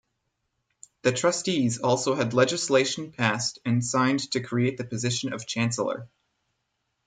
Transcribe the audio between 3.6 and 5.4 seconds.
and signed to create the position